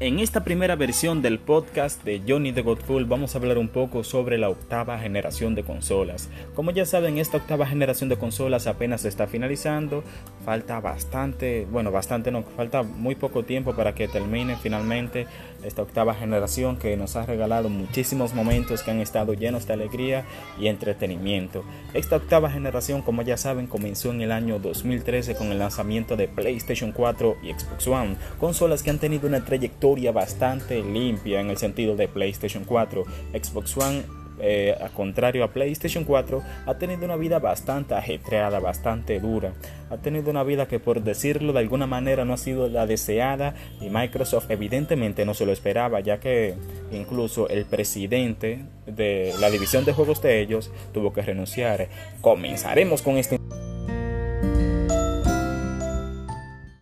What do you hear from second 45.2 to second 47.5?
no se lo esperaba, ya que incluso